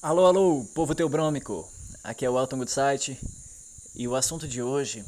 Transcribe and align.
Alô, 0.00 0.26
alô, 0.26 0.64
povo 0.76 0.94
teobrômico! 0.94 1.68
Aqui 2.04 2.24
é 2.24 2.30
o 2.30 2.38
Elton 2.38 2.58
Goodsite 2.58 3.18
e 3.96 4.06
o 4.06 4.14
assunto 4.14 4.46
de 4.46 4.62
hoje 4.62 5.04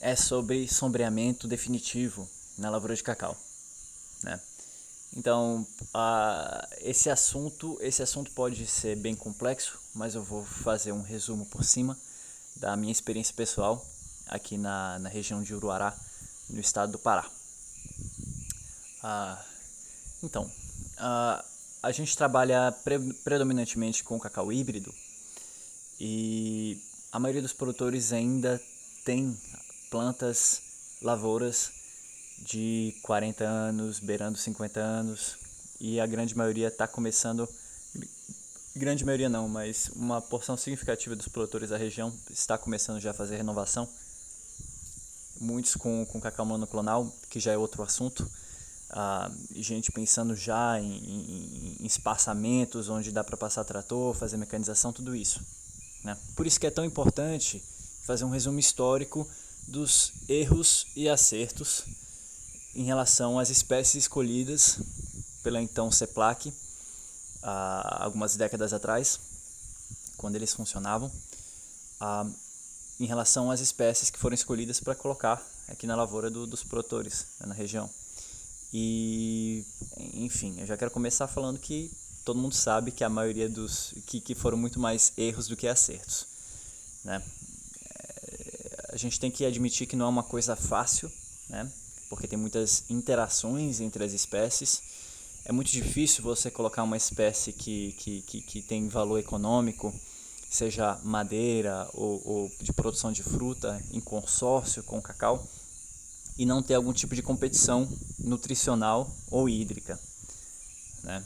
é 0.00 0.16
sobre 0.16 0.66
sombreamento 0.66 1.46
definitivo 1.46 2.28
na 2.58 2.68
lavoura 2.68 2.96
de 2.96 3.02
cacau. 3.04 3.36
Né? 4.24 4.40
Então, 5.16 5.64
esse 6.80 7.08
assunto 7.10 7.78
esse 7.80 8.02
assunto 8.02 8.32
pode 8.32 8.66
ser 8.66 8.96
bem 8.96 9.14
complexo, 9.14 9.78
mas 9.94 10.16
eu 10.16 10.24
vou 10.24 10.44
fazer 10.44 10.90
um 10.90 11.02
resumo 11.02 11.46
por 11.46 11.62
cima 11.62 11.96
da 12.56 12.76
minha 12.76 12.90
experiência 12.90 13.32
pessoal 13.36 13.86
aqui 14.26 14.58
na, 14.58 14.98
na 14.98 15.08
região 15.08 15.44
de 15.44 15.54
Uruará, 15.54 15.96
no 16.50 16.58
estado 16.58 16.90
do 16.90 16.98
Pará. 16.98 17.30
Uh, 19.04 19.38
então, 20.24 20.42
uh, 20.98 21.51
a 21.82 21.90
gente 21.90 22.16
trabalha 22.16 22.70
pre 22.84 22.98
predominantemente 23.24 24.04
com 24.04 24.18
cacau 24.18 24.52
híbrido 24.52 24.94
e 25.98 26.80
a 27.10 27.18
maioria 27.18 27.42
dos 27.42 27.52
produtores 27.52 28.12
ainda 28.12 28.62
tem 29.04 29.36
plantas, 29.90 30.62
lavouras 31.02 31.72
de 32.38 32.94
40 33.02 33.44
anos, 33.44 33.98
beirando 33.98 34.38
50 34.38 34.80
anos 34.80 35.36
e 35.80 35.98
a 35.98 36.06
grande 36.06 36.36
maioria 36.36 36.68
está 36.68 36.86
começando, 36.86 37.48
grande 38.74 39.04
maioria 39.04 39.28
não, 39.28 39.48
mas 39.48 39.90
uma 39.96 40.22
porção 40.22 40.56
significativa 40.56 41.16
dos 41.16 41.26
produtores 41.26 41.70
da 41.70 41.76
região 41.76 42.12
está 42.30 42.56
começando 42.56 43.00
já 43.00 43.10
a 43.10 43.14
fazer 43.14 43.36
renovação. 43.36 43.88
Muitos 45.40 45.74
com, 45.74 46.06
com 46.06 46.20
cacau 46.20 46.46
monoclonal, 46.46 47.12
que 47.28 47.40
já 47.40 47.52
é 47.52 47.58
outro 47.58 47.82
assunto 47.82 48.30
Uh, 48.92 49.62
gente 49.62 49.90
pensando 49.90 50.36
já 50.36 50.78
em, 50.78 50.98
em, 50.98 51.76
em, 51.80 51.86
espaçamentos 51.86 52.90
onde 52.90 53.10
dá 53.10 53.24
para 53.24 53.38
passar 53.38 53.64
trator, 53.64 54.14
fazer 54.14 54.36
mecanização, 54.36 54.92
tudo 54.92 55.16
isso. 55.16 55.40
Né? 56.04 56.16
Por 56.36 56.46
isso 56.46 56.60
que 56.60 56.66
é 56.66 56.70
tão 56.70 56.84
importante 56.84 57.62
fazer 58.02 58.24
um 58.24 58.28
resumo 58.28 58.58
histórico 58.58 59.26
dos 59.66 60.12
erros 60.28 60.86
e 60.94 61.08
acertos 61.08 61.84
em 62.74 62.84
relação 62.84 63.38
às 63.38 63.48
espécies 63.48 63.94
escolhidas 64.04 64.78
pela 65.42 65.60
então 65.60 65.90
CEPLAC 65.90 66.48
uh, 66.48 66.52
algumas 68.02 68.36
décadas 68.36 68.72
atrás, 68.72 69.18
quando 70.16 70.36
eles 70.36 70.52
funcionavam, 70.52 71.10
uh, 72.00 72.34
em 73.00 73.06
relação 73.06 73.50
às 73.50 73.60
espécies 73.60 74.10
que 74.10 74.18
foram 74.18 74.34
escolhidas 74.34 74.80
para 74.80 74.94
colocar 74.94 75.42
aqui 75.68 75.86
na 75.86 75.96
lavoura 75.96 76.30
do, 76.30 76.46
dos 76.46 76.62
produtores, 76.62 77.26
né, 77.40 77.46
na 77.46 77.54
região. 77.54 77.90
E, 78.72 79.66
enfim, 80.14 80.58
eu 80.58 80.66
já 80.66 80.76
quero 80.76 80.90
começar 80.90 81.28
falando 81.28 81.58
que 81.58 81.90
todo 82.24 82.38
mundo 82.38 82.54
sabe 82.54 82.90
que 82.90 83.04
a 83.04 83.08
maioria 83.08 83.48
dos. 83.48 83.94
que, 84.06 84.20
que 84.20 84.34
foram 84.34 84.56
muito 84.56 84.80
mais 84.80 85.12
erros 85.16 85.46
do 85.46 85.56
que 85.56 85.68
acertos. 85.68 86.26
Né? 87.04 87.22
É, 87.94 88.90
a 88.92 88.96
gente 88.96 89.20
tem 89.20 89.30
que 89.30 89.44
admitir 89.44 89.86
que 89.86 89.96
não 89.96 90.06
é 90.06 90.08
uma 90.08 90.22
coisa 90.22 90.56
fácil, 90.56 91.12
né? 91.50 91.70
porque 92.08 92.26
tem 92.26 92.38
muitas 92.38 92.84
interações 92.88 93.80
entre 93.80 94.04
as 94.04 94.12
espécies. 94.12 94.82
É 95.44 95.52
muito 95.52 95.70
difícil 95.70 96.22
você 96.22 96.50
colocar 96.50 96.82
uma 96.82 96.96
espécie 96.96 97.52
que, 97.52 97.92
que, 97.98 98.22
que, 98.22 98.40
que 98.40 98.62
tem 98.62 98.88
valor 98.88 99.18
econômico, 99.18 99.92
seja 100.48 100.98
madeira 101.02 101.88
ou, 101.92 102.22
ou 102.24 102.52
de 102.60 102.72
produção 102.72 103.10
de 103.10 103.22
fruta, 103.22 103.82
em 103.92 104.00
consórcio 104.00 104.82
com 104.84 104.98
o 104.98 105.02
cacau 105.02 105.46
e 106.42 106.44
não 106.44 106.60
ter 106.60 106.74
algum 106.74 106.92
tipo 106.92 107.14
de 107.14 107.22
competição 107.22 107.88
nutricional 108.18 109.08
ou 109.30 109.48
hídrica. 109.48 109.96
Né? 111.04 111.24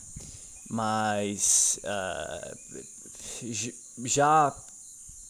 Mas 0.68 1.80
uh, 1.82 2.84
já 4.04 4.54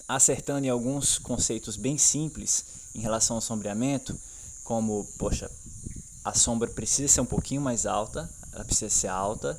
acertando 0.08 0.66
em 0.66 0.70
alguns 0.70 1.18
conceitos 1.18 1.76
bem 1.76 1.96
simples 1.96 2.64
em 2.96 3.00
relação 3.00 3.36
ao 3.36 3.40
sombreamento, 3.40 4.18
como, 4.64 5.04
poxa, 5.16 5.48
a 6.24 6.34
sombra 6.34 6.68
precisa 6.68 7.06
ser 7.06 7.20
um 7.20 7.26
pouquinho 7.26 7.60
mais 7.60 7.86
alta, 7.86 8.28
ela 8.52 8.64
precisa 8.64 8.92
ser 8.92 9.06
alta, 9.06 9.56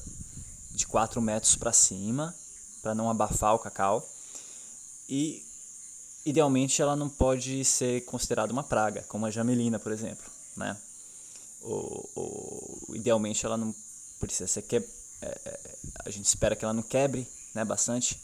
de 0.72 0.85
4 0.85 1.22
metros 1.22 1.56
para 1.56 1.72
cima, 1.72 2.35
para 2.81 2.94
não 2.94 3.09
abafar 3.09 3.56
o 3.56 3.59
cacau. 3.59 4.06
E 5.07 5.47
idealmente 6.27 6.81
ela 6.81 6.95
não 6.95 7.09
pode 7.09 7.63
ser 7.63 8.01
considerada 8.01 8.51
uma 8.51 8.63
praga, 8.63 9.03
como 9.07 9.25
a 9.25 9.31
jamelina, 9.31 9.79
por 9.79 9.93
exemplo, 9.93 10.29
né? 10.57 10.75
Ou, 11.61 12.09
ou 12.15 12.81
idealmente 12.93 13.45
ela 13.45 13.55
não 13.57 13.73
precisa 14.19 14.47
ser 14.47 14.63
que 14.63 14.75
é, 14.75 14.83
é, 15.21 15.59
a 16.05 16.09
gente 16.09 16.25
espera 16.25 16.55
que 16.55 16.65
ela 16.65 16.73
não 16.73 16.83
quebre, 16.83 17.25
né, 17.55 17.63
bastante, 17.63 18.19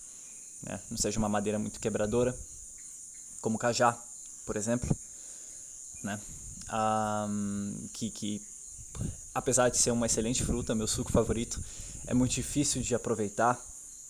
né? 0.61 0.79
Não 0.91 0.97
seja 0.97 1.17
uma 1.17 1.29
madeira 1.29 1.57
muito 1.57 1.79
quebradora, 1.79 2.37
como 3.41 3.57
cajá, 3.57 3.97
por 4.45 4.57
exemplo, 4.57 4.95
né? 6.03 6.19
Um, 6.73 7.87
que, 7.93 8.09
que 8.09 8.41
apesar 9.33 9.69
de 9.69 9.77
ser 9.77 9.91
uma 9.91 10.07
excelente 10.07 10.43
fruta, 10.43 10.75
meu 10.75 10.87
suco 10.87 11.11
favorito, 11.11 11.63
é 12.05 12.13
muito 12.13 12.33
difícil 12.33 12.81
de 12.81 12.93
aproveitar 12.93 13.59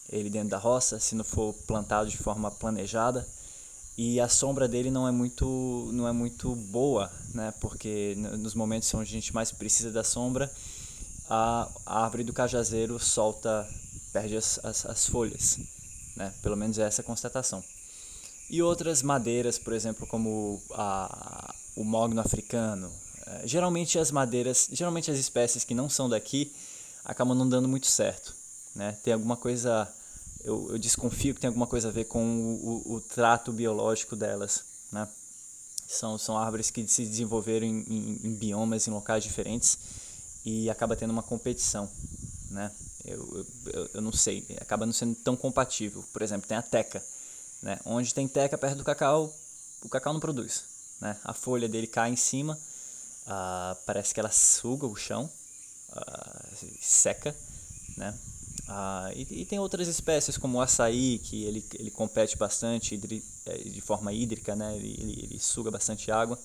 ele 0.09 0.31
dentro 0.31 0.49
da 0.49 0.57
roça 0.57 0.99
se 0.99 1.13
não 1.13 1.23
for 1.23 1.53
plantado 1.67 2.09
de 2.09 2.17
forma 2.17 2.49
planejada 2.49 3.27
e 3.97 4.19
a 4.19 4.27
sombra 4.27 4.67
dele 4.67 4.89
não 4.89 5.07
é 5.07 5.11
muito 5.11 5.89
não 5.93 6.07
é 6.07 6.11
muito 6.11 6.55
boa 6.55 7.11
né? 7.33 7.53
Porque 7.59 8.15
nos 8.17 8.55
momentos 8.55 8.91
onde 8.93 9.09
a 9.09 9.13
gente 9.13 9.33
mais 9.33 9.51
precisa 9.51 9.91
da 9.91 10.03
sombra 10.03 10.51
a, 11.29 11.69
a 11.85 12.03
árvore 12.03 12.23
do 12.23 12.33
cajazeiro 12.33 12.99
solta 12.99 13.67
perde 14.11 14.37
as, 14.37 14.59
as, 14.63 14.85
as, 14.85 15.07
folhas 15.07 15.59
né? 16.15 16.33
Pelo 16.41 16.55
menos 16.55 16.77
é 16.77 16.83
essa 16.83 17.01
a 17.01 17.05
constatação. 17.05 17.63
E 18.49 18.61
outras 18.61 19.03
madeiras 19.03 19.59
por 19.59 19.73
exemplo 19.73 20.07
como 20.07 20.61
a, 20.71 21.53
o 21.75 21.83
mogno 21.83 22.19
africano 22.19 22.91
é, 23.27 23.47
geralmente 23.47 23.99
as 23.99 24.11
madeiras 24.11 24.69
geralmente 24.71 25.11
as 25.11 25.19
espécies 25.19 25.63
que 25.63 25.75
não 25.75 25.87
são 25.87 26.09
daqui 26.09 26.51
acabam 27.05 27.37
não 27.37 27.47
dando 27.47 27.67
muito 27.67 27.87
certo 27.87 28.33
né? 28.75 28.97
Tem 29.03 29.13
alguma 29.13 29.37
coisa 29.37 29.87
eu, 30.43 30.71
eu, 30.71 30.77
desconfio 30.77 31.33
que 31.33 31.41
tem 31.41 31.47
alguma 31.47 31.67
coisa 31.67 31.87
a 31.87 31.91
ver 31.91 32.05
com 32.05 32.23
o, 32.23 32.83
o, 32.85 32.93
o 32.95 33.01
trato 33.01 33.51
biológico 33.51 34.15
delas, 34.15 34.63
né? 34.91 35.07
São, 35.87 36.17
são 36.17 36.37
árvores 36.37 36.69
que 36.69 36.87
se 36.87 37.05
desenvolveram 37.05 37.65
em, 37.65 37.83
em, 37.87 38.19
em, 38.23 38.33
biomas, 38.33 38.87
em 38.87 38.91
locais 38.91 39.23
diferentes 39.23 39.77
e 40.43 40.69
acaba 40.69 40.95
tendo 40.95 41.11
uma 41.11 41.23
competição, 41.23 41.89
né? 42.49 42.71
Eu, 43.05 43.45
eu, 43.67 43.89
eu 43.95 44.01
não 44.01 44.11
sei, 44.11 44.45
acaba 44.59 44.85
não 44.85 44.93
sendo 44.93 45.15
tão 45.15 45.35
compatível. 45.35 46.03
Por 46.11 46.21
exemplo, 46.21 46.47
tem 46.47 46.57
a 46.57 46.61
teca, 46.61 47.03
né? 47.61 47.79
Onde 47.85 48.13
tem 48.13 48.27
teca 48.27 48.57
perto 48.57 48.77
do 48.77 48.83
cacau, 48.83 49.33
o 49.81 49.89
cacau 49.89 50.13
não 50.13 50.19
produz, 50.19 50.63
né? 50.99 51.17
A 51.23 51.33
folha 51.33 51.69
dele 51.69 51.87
cai 51.87 52.11
em 52.11 52.15
cima, 52.15 52.59
uh, 53.27 53.75
parece 53.85 54.13
que 54.13 54.19
ela 54.19 54.31
suga 54.31 54.87
o 54.87 54.95
chão, 54.95 55.29
uh, 55.89 56.67
seca, 56.81 57.35
né? 57.97 58.17
Ah, 58.67 59.11
e, 59.13 59.41
e, 59.41 59.45
tem 59.45 59.59
outras 59.59 59.87
espécies 59.87 60.37
como 60.37 60.57
o 60.57 60.61
açaí, 60.61 61.19
que 61.19 61.43
ele, 61.43 61.65
ele 61.73 61.91
compete 61.91 62.37
bastante 62.37 62.99
é, 63.45 63.57
de 63.57 63.81
forma 63.81 64.13
hídrica, 64.13 64.55
né? 64.55 64.75
ele, 64.77 64.95
ele, 64.99 65.19
ele 65.23 65.39
suga 65.39 65.69
bastante 65.69 66.11
água, 66.11 66.39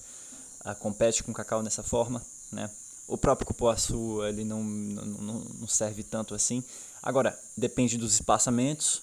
ah, 0.60 0.74
compete 0.74 1.22
com 1.22 1.30
o 1.30 1.34
cacau 1.34 1.62
dessa 1.62 1.82
forma. 1.82 2.24
Né? 2.50 2.68
O 3.06 3.16
próprio 3.16 3.46
cupuaçu 3.46 4.24
ele 4.24 4.44
não, 4.44 4.62
não, 4.64 5.40
não 5.40 5.68
serve 5.68 6.02
tanto 6.02 6.34
assim. 6.34 6.62
Agora, 7.02 7.38
depende 7.56 7.96
dos 7.96 8.14
espaçamentos 8.14 9.00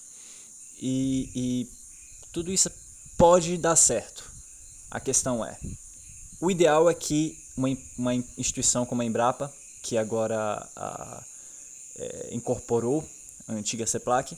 e, 0.78 1.30
e 1.34 1.70
tudo 2.32 2.52
isso 2.52 2.70
pode 3.16 3.56
dar 3.56 3.76
certo. 3.76 4.30
A 4.90 5.00
questão 5.00 5.44
é, 5.44 5.58
o 6.38 6.50
ideal 6.50 6.88
é 6.90 6.94
que 6.94 7.42
uma, 7.56 7.68
uma 7.96 8.14
instituição 8.14 8.84
como 8.84 9.00
a 9.00 9.04
Embrapa, 9.06 9.50
que 9.82 9.96
agora... 9.96 10.68
A, 10.76 11.24
é, 11.98 12.28
incorporou 12.32 13.08
a 13.46 13.52
antiga 13.52 13.86
CEPLAC, 13.86 14.36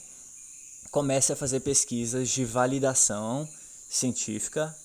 comece 0.91 1.33
a 1.33 1.35
fazer 1.35 1.59
pesquisas 1.61 2.29
de 2.29 2.45
validação 2.45 3.47
científica 3.89 4.75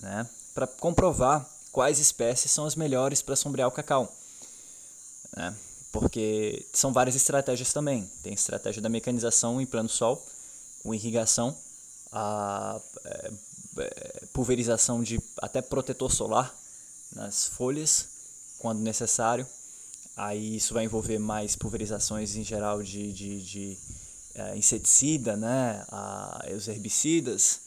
né, 0.00 0.28
para 0.54 0.66
comprovar 0.66 1.48
quais 1.72 1.98
espécies 1.98 2.50
são 2.50 2.64
as 2.66 2.76
melhores 2.76 3.20
para 3.22 3.36
sombrear 3.36 3.68
o 3.68 3.72
cacau. 3.72 4.14
Né? 5.36 5.54
Porque 5.90 6.66
são 6.72 6.92
várias 6.92 7.14
estratégias 7.14 7.72
também. 7.72 8.10
Tem 8.22 8.32
estratégia 8.32 8.82
da 8.82 8.88
mecanização 8.88 9.60
em 9.60 9.66
plano 9.66 9.88
sol, 9.88 10.24
com 10.82 10.94
irrigação, 10.94 11.56
a 12.12 12.80
é, 13.04 13.32
é, 13.78 14.26
pulverização 14.32 15.02
de 15.02 15.20
até 15.38 15.60
protetor 15.60 16.12
solar 16.12 16.54
nas 17.12 17.46
folhas, 17.46 18.06
quando 18.58 18.80
necessário, 18.80 19.46
Aí 20.16 20.56
isso 20.56 20.74
vai 20.74 20.84
envolver 20.84 21.18
mais 21.18 21.56
pulverizações 21.56 22.36
em 22.36 22.44
geral 22.44 22.82
de, 22.82 23.12
de, 23.12 23.42
de 23.42 23.78
é, 24.34 24.56
inseticida, 24.56 25.36
né? 25.36 25.84
Ah, 25.88 26.46
os 26.56 26.68
herbicidas, 26.68 27.60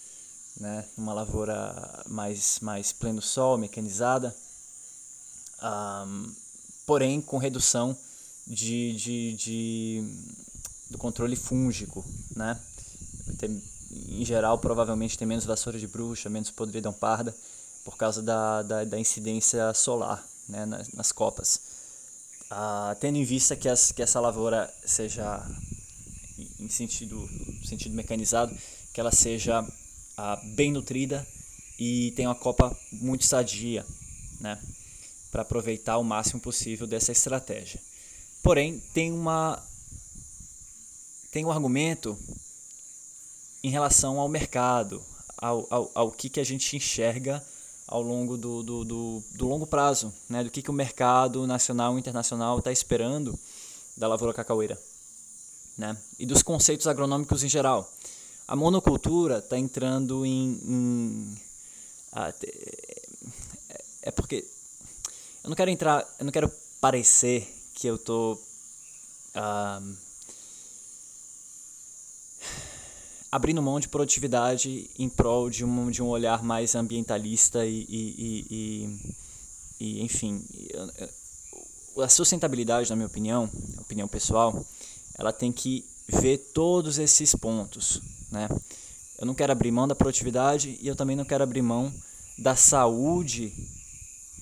né? 0.59 0.85
Uma 0.97 1.13
lavoura 1.13 2.03
mais, 2.07 2.59
mais 2.61 2.91
pleno 2.91 3.21
sol, 3.21 3.57
mecanizada. 3.57 4.35
Porém 6.85 7.19
com 7.19 7.37
redução 7.37 7.97
de, 8.45 8.93
de, 8.93 9.33
de 9.33 10.03
do 10.89 10.97
controle 10.97 11.35
fúngico, 11.35 12.05
né? 12.35 12.59
Em 14.09 14.23
geral, 14.23 14.57
provavelmente 14.57 15.17
tem 15.17 15.27
menos 15.27 15.45
vassoura 15.45 15.77
de 15.77 15.87
bruxa, 15.87 16.29
menos 16.29 16.49
podridão 16.49 16.93
parda, 16.93 17.35
por 17.83 17.97
causa 17.97 18.21
da, 18.21 18.61
da, 18.61 18.83
da 18.83 18.99
incidência 18.99 19.73
solar 19.73 20.25
né, 20.47 20.65
nas, 20.65 20.89
nas 20.89 21.11
copas. 21.11 21.61
Ah, 22.49 22.95
tendo 22.99 23.17
em 23.17 23.25
vista 23.25 23.55
que, 23.55 23.67
as, 23.67 23.91
que 23.91 24.01
essa 24.01 24.19
lavoura 24.19 24.73
seja, 24.85 25.45
em 26.59 26.69
sentido, 26.69 27.27
sentido 27.65 27.93
mecanizado, 27.93 28.55
que 28.93 28.99
ela 28.99 29.11
seja 29.11 29.65
ah, 30.15 30.41
bem 30.55 30.71
nutrida 30.71 31.27
e 31.77 32.11
tenha 32.11 32.29
uma 32.29 32.35
copa 32.35 32.75
muito 32.91 33.25
sadia, 33.25 33.85
né, 34.39 34.57
para 35.29 35.41
aproveitar 35.41 35.97
o 35.97 36.03
máximo 36.03 36.39
possível 36.39 36.87
dessa 36.87 37.11
estratégia. 37.11 37.81
Porém, 38.41 38.79
tem 38.93 39.11
uma 39.11 39.61
tem 41.31 41.43
um 41.43 41.51
argumento 41.51 42.17
em 43.61 43.69
relação 43.69 44.19
ao 44.19 44.29
mercado, 44.29 45.03
ao, 45.37 45.67
ao, 45.69 45.91
ao 45.93 46.11
que, 46.11 46.29
que 46.29 46.39
a 46.39 46.43
gente 46.45 46.77
enxerga 46.77 47.43
ao 47.87 48.01
longo 48.01 48.37
do, 48.37 48.61
do, 48.61 48.83
do, 48.83 49.23
do 49.31 49.47
longo 49.47 49.65
prazo, 49.65 50.13
né? 50.29 50.43
do 50.43 50.51
que, 50.51 50.61
que 50.61 50.69
o 50.69 50.73
mercado 50.73 51.47
nacional 51.47 51.95
e 51.95 51.99
internacional 51.99 52.59
está 52.59 52.71
esperando 52.71 53.37
da 53.95 54.07
lavoura 54.07 54.33
cacaueira 54.33 54.77
né? 55.77 55.95
e 56.19 56.25
dos 56.25 56.43
conceitos 56.43 56.87
agronômicos 56.87 57.43
em 57.43 57.49
geral. 57.49 57.91
A 58.47 58.55
monocultura 58.55 59.39
está 59.39 59.57
entrando 59.57 60.25
em, 60.25 60.59
em 60.65 61.37
é 64.01 64.11
porque 64.11 64.45
eu 65.43 65.49
não 65.49 65.55
quero 65.55 65.69
entrar, 65.69 66.07
eu 66.19 66.25
não 66.25 66.31
quero 66.31 66.51
parecer 66.79 67.53
que 67.73 67.87
eu 67.87 67.97
tô 67.97 68.39
ah, 69.35 69.81
abrindo 73.31 73.61
mão 73.61 73.79
de 73.79 73.89
produtividade 73.89 74.89
em 74.97 75.09
prol 75.09 75.49
de 75.49 75.65
um, 75.65 75.91
de 75.91 76.01
um 76.01 76.07
olhar 76.07 76.43
mais 76.43 76.75
ambientalista 76.75 77.65
e, 77.65 77.85
e, 77.89 78.45
e, 78.49 78.99
e 79.79 80.01
enfim, 80.03 80.43
a 81.97 82.09
sustentabilidade, 82.09 82.89
na 82.89 82.95
minha 82.95 83.07
opinião, 83.07 83.49
opinião 83.79 84.07
pessoal, 84.07 84.65
ela 85.17 85.33
tem 85.33 85.51
que 85.51 85.85
ver 86.07 86.37
todos 86.53 86.97
esses 86.97 87.35
pontos, 87.35 88.01
né? 88.31 88.47
Eu 89.17 89.25
não 89.25 89.33
quero 89.33 89.51
abrir 89.51 89.71
mão 89.71 89.87
da 89.87 89.95
produtividade 89.95 90.77
e 90.79 90.87
eu 90.87 90.95
também 90.95 91.15
não 91.15 91.25
quero 91.25 91.43
abrir 91.43 91.63
mão 91.63 91.91
da 92.37 92.55
saúde 92.55 93.51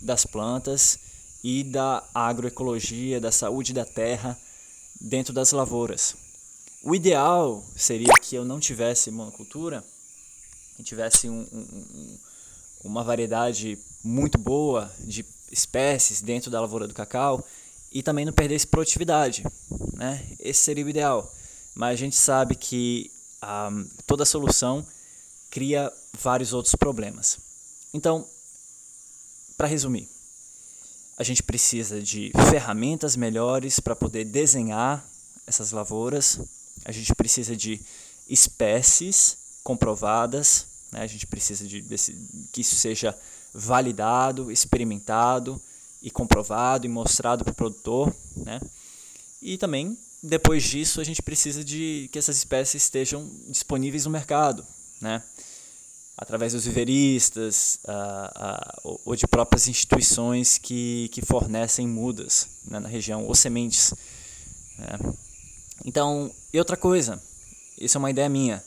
das 0.02 0.26
plantas 0.26 1.00
e 1.42 1.64
da 1.64 2.04
agroecologia, 2.14 3.22
da 3.22 3.32
saúde 3.32 3.72
da 3.72 3.86
terra 3.86 4.38
dentro 5.00 5.34
das 5.34 5.54
lavouras. 5.54 6.25
O 6.88 6.94
ideal 6.94 7.66
seria 7.76 8.14
que 8.22 8.36
eu 8.36 8.46
não 8.46 8.60
tivesse 8.60 9.10
monocultura 9.10 9.84
e 10.78 10.84
tivesse 10.84 11.28
um, 11.28 11.42
um, 11.42 12.18
uma 12.84 13.04
variedade 13.04 13.76
muito 14.04 14.38
boa 14.38 14.94
de 15.00 15.26
espécies 15.52 16.22
dentro 16.22 16.52
da 16.52 16.62
lavoura 16.62 16.88
do 16.88 16.94
cacau 16.94 17.44
e 17.92 18.04
também 18.04 18.24
não 18.24 18.32
perdesse 18.32 18.68
produtividade. 18.68 19.44
Né? 19.94 20.24
Esse 20.40 20.62
seria 20.62 20.86
o 20.86 20.90
ideal. 20.90 21.34
Mas 21.74 21.94
a 21.94 21.96
gente 21.96 22.16
sabe 22.16 22.54
que 22.54 23.10
um, 23.42 23.48
ah, 23.48 23.72
toda 24.06 24.24
solução 24.24 24.86
cria 25.50 25.92
vários 26.14 26.54
outros 26.54 26.76
problemas. 26.76 27.40
Então, 27.96 28.28
para 29.58 29.68
resumir, 29.68 30.08
a 31.18 31.24
gente 31.24 31.42
precisa 31.42 32.00
de 32.00 32.32
ferramentas 32.52 33.16
melhores 33.16 33.80
para 33.80 33.96
poder 33.96 34.26
desenhar 34.26 35.04
essas 35.48 35.72
lavouras, 35.72 36.40
a 36.84 36.92
gente 36.92 37.14
precisa 37.16 37.56
de 37.56 37.80
espécies 38.28 39.38
comprovadas, 39.64 40.66
né? 40.92 41.02
a 41.02 41.08
gente 41.08 41.26
precisa 41.28 41.68
de 41.68 41.82
que 42.52 42.62
isso 42.62 42.76
seja 42.76 43.18
validado, 43.54 44.52
experimentado 44.52 45.62
e 46.02 46.12
comprovado 46.12 46.86
e 46.86 46.90
mostrado 46.90 47.44
para 47.44 47.52
o 47.52 47.56
produtor. 47.56 48.16
Né? 48.36 48.60
E 49.42 49.58
também, 49.58 49.98
depois 50.22 50.64
disso, 50.64 51.00
a 51.00 51.04
gente 51.04 51.22
precisa 51.22 51.64
de 51.64 52.10
que 52.12 52.20
essas 52.20 52.38
espécies 52.38 52.84
estejam 52.84 53.30
disponíveis 53.48 54.06
no 54.06 54.12
mercado, 54.12 54.66
né? 55.00 55.24
através 56.18 56.54
dos 56.54 56.66
viveristas 56.66 57.78
uh, 57.84 58.90
uh, 58.90 59.00
ou 59.04 59.16
de 59.16 59.28
próprias 59.28 59.68
instituições 59.68 60.58
que, 60.58 61.10
que 61.12 61.22
fornecem 61.22 61.88
mudas 61.88 62.48
né, 62.66 62.80
na 62.80 62.88
região, 62.88 63.26
ou 63.26 63.36
sementes. 63.36 63.94
Né? 64.78 64.98
Então, 65.84 66.32
e 66.54 66.60
outra 66.60 66.78
coisa, 66.78 67.22
isso 67.78 67.98
é 67.98 68.00
uma 68.00 68.10
ideia 68.10 68.30
minha. 68.30 68.64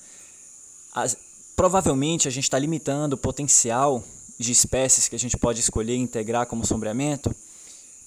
As, 0.93 1.17
provavelmente 1.57 2.29
a 2.29 2.31
gente 2.31 2.45
está 2.45 2.59
limitando 2.59 3.15
o 3.15 3.19
potencial 3.19 4.05
de 4.39 4.53
espécies 4.53 5.09
que 5.09 5.17
a 5.17 5.19
gente 5.19 5.37
pode 5.37 5.61
escolher 5.61 5.95
e 5.95 5.99
integrar 5.99 6.47
como 6.47 6.65
sombreamento, 6.65 7.35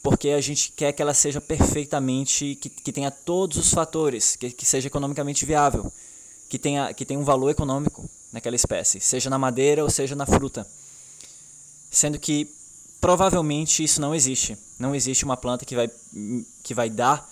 porque 0.02 0.30
a 0.30 0.42
gente 0.42 0.72
quer 0.72 0.94
que 0.94 1.02
ela 1.02 1.14
seja 1.14 1.42
perfeitamente, 1.42 2.56
que, 2.56 2.70
que 2.70 2.92
tenha 2.92 3.12
todos 3.12 3.58
os 3.58 3.74
fatores, 3.74 4.36
que, 4.36 4.52
que 4.52 4.66
seja 4.66 4.88
economicamente 4.88 5.46
viável, 5.46 5.92
que 6.50 6.58
tenha, 6.58 6.94
que 6.94 7.06
tenha 7.06 7.20
um 7.20 7.24
valor 7.24 7.50
econômico 7.50 8.10
naquela 8.32 8.56
espécie, 8.56 9.00
seja 9.00 9.30
na 9.30 9.38
madeira 9.38 9.84
ou 9.84 9.90
seja 9.90 10.16
na 10.16 10.26
fruta. 10.26 10.66
Sendo 11.90 12.18
que 12.18 12.50
provavelmente 13.02 13.84
isso 13.84 14.00
não 14.00 14.16
existe. 14.16 14.58
Não 14.80 14.96
existe 14.96 15.26
uma 15.26 15.36
planta 15.36 15.66
que 15.66 15.76
vai, 15.76 15.90
que 16.64 16.74
vai 16.74 16.90
dar 16.90 17.30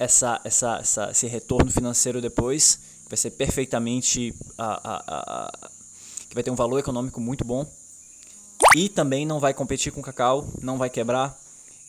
essa, 0.00 0.40
essa, 0.42 0.78
essa, 0.78 1.10
esse 1.10 1.26
retorno 1.26 1.70
financeiro 1.70 2.22
depois, 2.22 2.80
vai 3.06 3.18
ser 3.18 3.32
perfeitamente. 3.32 4.34
A, 4.56 4.80
a, 4.82 5.02
a, 5.06 5.70
que 6.30 6.34
vai 6.34 6.42
ter 6.42 6.50
um 6.50 6.54
valor 6.54 6.78
econômico 6.78 7.20
muito 7.20 7.44
bom. 7.44 7.70
E 8.74 8.88
também 8.88 9.26
não 9.26 9.40
vai 9.40 9.52
competir 9.52 9.92
com 9.92 10.00
o 10.00 10.02
cacau, 10.02 10.48
não 10.62 10.78
vai 10.78 10.88
quebrar 10.88 11.38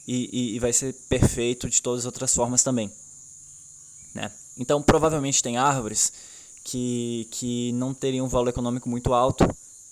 e, 0.07 0.29
e, 0.33 0.55
e 0.55 0.59
vai 0.59 0.73
ser 0.73 0.93
perfeito 1.07 1.69
de 1.69 1.81
todas 1.81 2.01
as 2.01 2.05
outras 2.05 2.33
formas 2.33 2.63
também. 2.63 2.91
Né? 4.15 4.31
Então, 4.57 4.81
provavelmente 4.81 5.43
tem 5.43 5.57
árvores 5.57 6.11
que, 6.63 7.27
que 7.29 7.71
não 7.73 7.93
teriam 7.93 8.25
um 8.25 8.29
valor 8.29 8.49
econômico 8.49 8.89
muito 8.89 9.13
alto, 9.13 9.47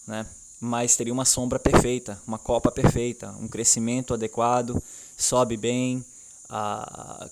né? 0.08 0.26
mas 0.60 0.96
teria 0.96 1.14
uma 1.14 1.26
sombra 1.26 1.60
perfeita, 1.60 2.20
uma 2.26 2.40
copa 2.40 2.72
perfeita, 2.72 3.30
um 3.40 3.48
crescimento 3.48 4.16
adequado, 4.16 4.82
sobe 5.16 5.58
bem, 5.58 6.04
a, 6.50 7.30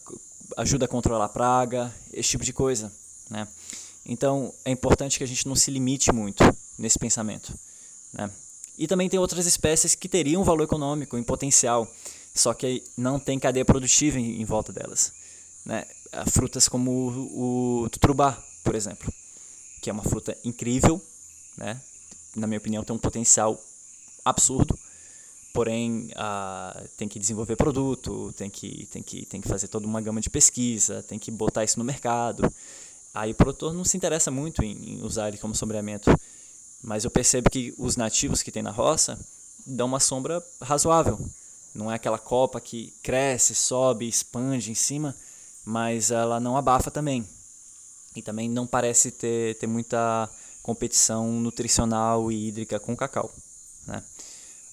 ajuda 0.55 0.85
a 0.85 0.87
controlar 0.87 1.25
a 1.25 1.29
praga, 1.29 1.93
esse 2.13 2.29
tipo 2.29 2.43
de 2.43 2.53
coisa, 2.53 2.91
né? 3.29 3.47
Então 4.05 4.53
é 4.63 4.71
importante 4.71 5.17
que 5.17 5.23
a 5.23 5.27
gente 5.27 5.47
não 5.47 5.55
se 5.55 5.69
limite 5.69 6.11
muito 6.11 6.43
nesse 6.77 6.97
pensamento, 6.97 7.53
né? 8.13 8.29
E 8.77 8.87
também 8.87 9.09
tem 9.09 9.19
outras 9.19 9.45
espécies 9.45 9.95
que 9.95 10.07
teriam 10.07 10.43
valor 10.43 10.63
econômico 10.63 11.17
em 11.17 11.23
potencial, 11.23 11.91
só 12.33 12.53
que 12.53 12.83
não 12.95 13.19
tem 13.19 13.39
cadeia 13.39 13.65
produtiva 13.65 14.19
em, 14.19 14.41
em 14.41 14.45
volta 14.45 14.71
delas, 14.71 15.11
né? 15.65 15.85
Frutas 16.31 16.69
como 16.69 16.91
o, 16.91 17.83
o 17.83 17.89
tutrubá, 17.89 18.41
por 18.63 18.75
exemplo, 18.75 19.11
que 19.81 19.89
é 19.89 19.93
uma 19.93 20.03
fruta 20.03 20.37
incrível, 20.43 21.01
né? 21.57 21.81
Na 22.35 22.47
minha 22.47 22.59
opinião 22.59 22.83
tem 22.83 22.95
um 22.95 22.99
potencial 22.99 23.59
absurdo, 24.23 24.77
porém 25.57 26.11
uh, 26.11 26.87
tem 26.95 27.07
que 27.07 27.17
desenvolver 27.17 27.55
produto, 27.55 28.31
tem 28.37 28.47
que, 28.47 28.87
tem, 28.91 29.01
que, 29.01 29.25
tem 29.25 29.41
que 29.41 29.47
fazer 29.47 29.67
toda 29.67 29.87
uma 29.87 29.99
gama 29.99 30.21
de 30.21 30.29
pesquisa, 30.29 31.01
tem 31.01 31.17
que 31.17 31.31
botar 31.31 31.63
isso 31.63 31.79
no 31.79 31.83
mercado. 31.83 32.47
Aí 33.11 33.31
o 33.31 33.33
produtor 33.35 33.73
não 33.73 33.83
se 33.83 33.97
interessa 33.97 34.29
muito 34.29 34.63
em, 34.63 34.97
em 34.99 35.01
usar 35.03 35.29
ele 35.29 35.39
como 35.39 35.55
sombreamento, 35.55 36.15
mas 36.83 37.05
eu 37.05 37.09
percebo 37.09 37.49
que 37.49 37.73
os 37.75 37.95
nativos 37.95 38.43
que 38.43 38.51
tem 38.51 38.61
na 38.61 38.69
roça 38.69 39.19
dão 39.65 39.87
uma 39.87 39.99
sombra 39.99 40.45
razoável. 40.61 41.19
Não 41.73 41.91
é 41.91 41.95
aquela 41.95 42.19
copa 42.19 42.61
que 42.61 42.93
cresce, 43.01 43.55
sobe, 43.55 44.07
expande 44.07 44.69
em 44.69 44.75
cima, 44.75 45.15
mas 45.65 46.11
ela 46.11 46.39
não 46.39 46.55
abafa 46.55 46.91
também. 46.91 47.27
E 48.15 48.21
também 48.21 48.47
não 48.47 48.67
parece 48.67 49.09
ter, 49.09 49.57
ter 49.57 49.65
muita 49.65 50.29
competição 50.61 51.31
nutricional 51.31 52.31
e 52.31 52.47
hídrica 52.47 52.79
com 52.79 52.93
o 52.93 52.97
cacau. 52.97 53.33
Né? 53.87 54.03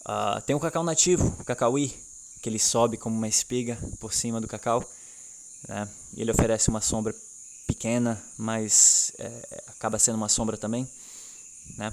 Uh, 0.06 0.40
tem 0.42 0.54
o 0.54 0.60
cacau 0.60 0.82
nativo, 0.82 1.26
o 1.40 1.44
cacauí, 1.44 1.94
que 2.42 2.48
ele 2.48 2.58
sobe 2.58 2.98
como 2.98 3.16
uma 3.16 3.28
espiga 3.28 3.78
por 3.98 4.12
cima 4.12 4.40
do 4.40 4.46
cacau. 4.46 4.84
Né? 5.66 5.88
Ele 6.16 6.30
oferece 6.30 6.68
uma 6.68 6.80
sombra 6.80 7.14
pequena, 7.66 8.22
mas 8.36 9.12
é, 9.18 9.62
acaba 9.68 9.98
sendo 9.98 10.16
uma 10.16 10.28
sombra 10.28 10.58
também. 10.58 10.86
Né? 11.78 11.92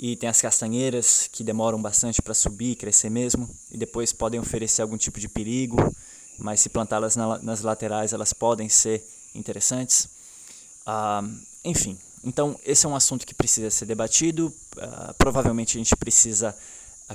E 0.00 0.16
tem 0.16 0.28
as 0.28 0.40
castanheiras, 0.40 1.28
que 1.30 1.44
demoram 1.44 1.80
bastante 1.80 2.20
para 2.20 2.34
subir, 2.34 2.76
crescer 2.76 3.10
mesmo, 3.10 3.48
e 3.70 3.76
depois 3.76 4.12
podem 4.12 4.40
oferecer 4.40 4.82
algum 4.82 4.96
tipo 4.96 5.20
de 5.20 5.28
perigo, 5.28 5.76
mas 6.38 6.60
se 6.60 6.68
plantá-las 6.68 7.16
na, 7.16 7.38
nas 7.38 7.62
laterais, 7.62 8.12
elas 8.12 8.32
podem 8.32 8.68
ser 8.68 9.04
interessantes. 9.34 10.08
Uh, 10.86 11.38
enfim, 11.64 11.98
então 12.24 12.58
esse 12.64 12.86
é 12.86 12.88
um 12.88 12.96
assunto 12.96 13.26
que 13.26 13.34
precisa 13.34 13.70
ser 13.70 13.86
debatido. 13.86 14.52
Uh, 14.76 15.14
provavelmente 15.18 15.76
a 15.76 15.80
gente 15.80 15.96
precisa 15.96 16.56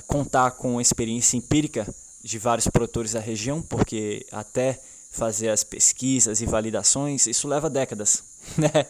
contar 0.02 0.52
com 0.52 0.80
experiência 0.80 1.36
empírica 1.36 1.86
de 2.22 2.38
vários 2.38 2.66
produtores 2.68 3.12
da 3.12 3.20
região, 3.20 3.62
porque 3.62 4.26
até 4.32 4.80
fazer 5.10 5.48
as 5.50 5.62
pesquisas 5.62 6.40
e 6.40 6.46
validações, 6.46 7.26
isso 7.26 7.46
leva 7.46 7.70
décadas, 7.70 8.24
né? 8.58 8.86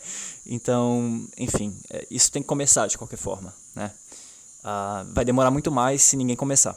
Então, 0.46 1.26
enfim, 1.36 1.76
é, 1.90 2.06
isso 2.10 2.32
tem 2.32 2.40
que 2.40 2.48
começar 2.48 2.86
de 2.86 2.96
qualquer 2.96 3.18
forma, 3.18 3.54
né? 3.74 3.90
Uh, 4.60 5.12
vai 5.12 5.24
demorar 5.24 5.50
muito 5.50 5.70
mais 5.70 6.02
se 6.02 6.16
ninguém 6.16 6.34
começar. 6.34 6.74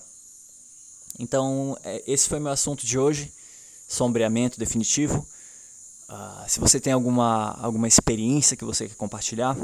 Então, 1.17 1.77
é, 1.83 2.03
esse 2.05 2.27
foi 2.27 2.39
meu 2.39 2.51
assunto 2.51 2.85
de 2.85 2.99
hoje, 2.99 3.31
sombreamento 3.87 4.59
definitivo. 4.59 5.25
Uh, 6.09 6.49
se 6.49 6.59
você 6.59 6.79
tem 6.79 6.91
alguma, 6.91 7.51
alguma 7.61 7.87
experiência 7.87 8.57
que 8.57 8.65
você 8.65 8.89
quer 8.89 8.95
compartilhar, 8.95 9.57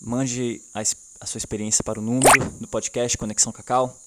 mande 0.00 0.62
a, 0.72 0.82
a 1.20 1.26
sua 1.26 1.38
experiência 1.38 1.82
para 1.82 1.98
o 1.98 2.02
número 2.02 2.50
do 2.60 2.68
podcast 2.68 3.16
Conexão 3.18 3.52
Cacau. 3.52 3.98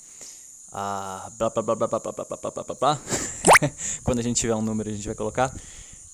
Uh, 0.70 1.30
blá, 1.38 1.50
blá, 1.50 1.62
blá, 1.62 1.76
blá, 1.76 1.88
blá, 1.88 2.00
blá, 2.00 2.14
blá, 2.14 2.26
blá, 2.26 2.52
blá, 2.52 2.64
blá, 2.64 2.76
blá. 2.76 3.02
Quando 4.04 4.20
a 4.20 4.22
gente 4.22 4.40
tiver 4.40 4.56
um 4.56 4.62
número, 4.62 4.90
a 4.90 4.94
gente 4.94 5.06
vai 5.06 5.16
colocar. 5.16 5.54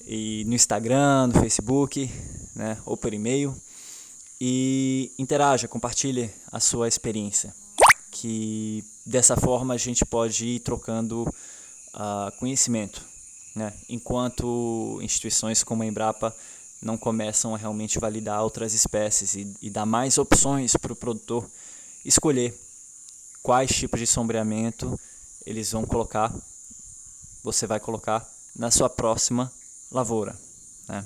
E 0.05 0.43
no 0.47 0.55
Instagram, 0.55 1.27
no 1.27 1.39
Facebook, 1.39 2.09
né, 2.55 2.77
ou 2.85 2.97
por 2.97 3.13
e-mail. 3.13 3.55
E 4.41 5.11
interaja, 5.19 5.67
compartilhe 5.67 6.31
a 6.51 6.59
sua 6.59 6.87
experiência. 6.87 7.53
Que 8.11 8.83
dessa 9.05 9.37
forma 9.37 9.75
a 9.75 9.77
gente 9.77 10.03
pode 10.03 10.45
ir 10.47 10.59
trocando 10.61 11.23
uh, 11.93 12.31
conhecimento. 12.39 13.03
Né? 13.55 13.73
Enquanto 13.89 14.99
instituições 15.01 15.63
como 15.63 15.83
a 15.83 15.85
Embrapa 15.85 16.35
não 16.81 16.97
começam 16.97 17.55
a 17.55 17.57
realmente 17.57 17.99
validar 17.99 18.43
outras 18.43 18.73
espécies 18.73 19.35
e, 19.35 19.53
e 19.61 19.69
dar 19.69 19.85
mais 19.85 20.17
opções 20.17 20.75
para 20.75 20.93
o 20.93 20.95
produtor 20.95 21.49
escolher 22.05 22.57
quais 23.43 23.71
tipos 23.71 23.99
de 23.99 24.07
sombreamento 24.07 24.99
eles 25.45 25.71
vão 25.71 25.85
colocar, 25.85 26.33
você 27.43 27.65
vai 27.65 27.79
colocar 27.79 28.27
na 28.55 28.71
sua 28.71 28.89
próxima 28.89 29.51
lavoura. 29.91 30.37
Né? 30.87 31.05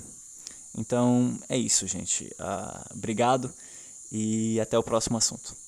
Então 0.76 1.38
é 1.48 1.56
isso, 1.56 1.86
gente. 1.86 2.24
Uh, 2.38 2.94
obrigado 2.94 3.52
e 4.10 4.60
até 4.60 4.78
o 4.78 4.82
próximo 4.82 5.16
assunto. 5.16 5.61